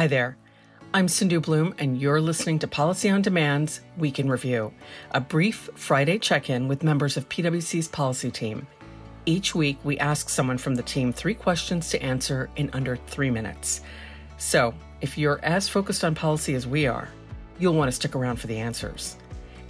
[0.00, 0.38] Hi there.
[0.94, 4.72] I'm Sindhu Bloom, and you're listening to Policy on Demand's Week in Review,
[5.10, 8.66] a brief Friday check in with members of PwC's policy team.
[9.26, 13.28] Each week, we ask someone from the team three questions to answer in under three
[13.28, 13.82] minutes.
[14.38, 17.10] So, if you're as focused on policy as we are,
[17.58, 19.18] you'll want to stick around for the answers.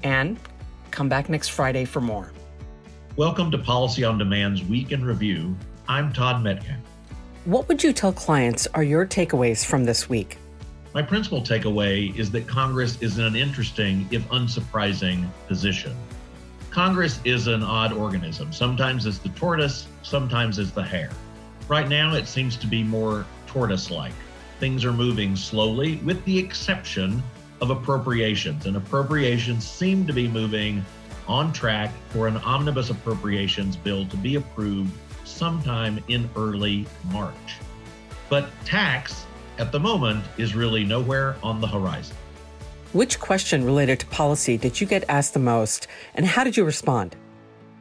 [0.04, 0.38] And
[0.92, 2.30] come back next Friday for more.
[3.16, 5.56] Welcome to Policy on Demand's Week in Review.
[5.88, 6.89] I'm Todd Metcalf.
[7.46, 10.36] What would you tell clients are your takeaways from this week?
[10.92, 15.96] My principal takeaway is that Congress is in an interesting, if unsurprising, position.
[16.70, 18.52] Congress is an odd organism.
[18.52, 21.12] Sometimes it's the tortoise, sometimes it's the hare.
[21.66, 24.12] Right now, it seems to be more tortoise like.
[24.58, 27.22] Things are moving slowly, with the exception
[27.62, 28.66] of appropriations.
[28.66, 30.84] And appropriations seem to be moving
[31.26, 34.92] on track for an omnibus appropriations bill to be approved
[35.30, 37.56] sometime in early March.
[38.28, 39.24] But tax
[39.58, 42.16] at the moment is really nowhere on the horizon.
[42.92, 46.64] Which question related to policy did you get asked the most, and how did you
[46.64, 47.14] respond?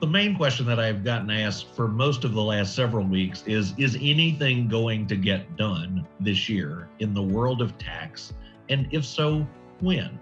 [0.01, 3.73] The main question that I've gotten asked for most of the last several weeks is
[3.77, 8.33] Is anything going to get done this year in the world of tax?
[8.69, 9.45] And if so,
[9.81, 10.19] when?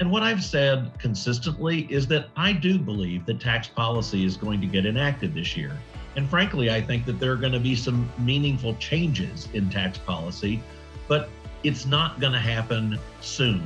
[0.00, 4.60] And what I've said consistently is that I do believe that tax policy is going
[4.60, 5.76] to get enacted this year.
[6.16, 9.98] And frankly, I think that there are going to be some meaningful changes in tax
[9.98, 10.62] policy,
[11.08, 11.28] but
[11.64, 13.62] it's not going to happen soon.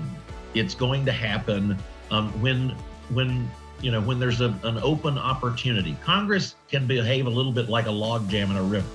[0.55, 1.77] It's going to happen
[2.11, 2.75] um, when
[3.11, 5.97] when you know when there's a, an open opportunity.
[6.03, 8.89] Congress can behave a little bit like a logjam in a river.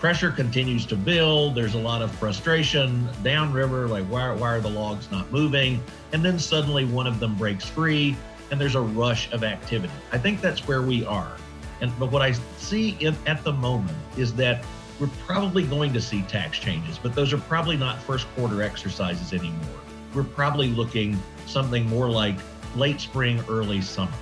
[0.00, 1.54] Pressure continues to build.
[1.54, 5.80] There's a lot of frustration downriver, like why, why are the logs not moving?
[6.12, 8.16] And then suddenly one of them breaks free,
[8.50, 9.92] and there's a rush of activity.
[10.10, 11.36] I think that's where we are.
[11.82, 14.64] And but what I see in, at the moment is that
[15.00, 19.32] we're probably going to see tax changes, but those are probably not first quarter exercises
[19.32, 19.80] anymore.
[20.14, 22.36] We're probably looking something more like
[22.76, 24.12] late spring, early summer.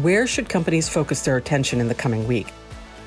[0.00, 2.48] Where should companies focus their attention in the coming week?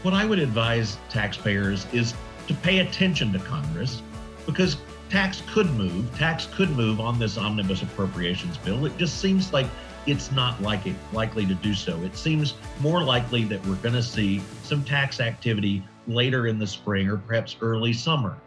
[0.03, 2.13] What I would advise taxpayers is
[2.47, 4.01] to pay attention to Congress
[4.45, 4.77] because
[5.09, 6.13] tax could move.
[6.17, 8.85] Tax could move on this omnibus appropriations bill.
[8.85, 9.67] It just seems like
[10.05, 12.01] it's not like it, likely to do so.
[12.03, 16.67] It seems more likely that we're going to see some tax activity later in the
[16.67, 18.37] spring or perhaps early summer.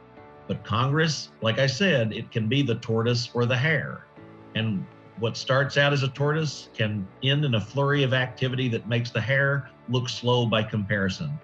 [0.47, 4.06] But Congress, like I said, it can be the tortoise or the hare.
[4.54, 4.84] And
[5.18, 9.10] what starts out as a tortoise can end in a flurry of activity that makes
[9.10, 11.38] the hare look slow by comparison.